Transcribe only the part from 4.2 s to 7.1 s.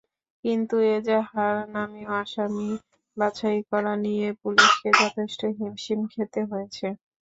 পুলিশকে যথেষ্ট হিমশিম খেতে হয়েছে।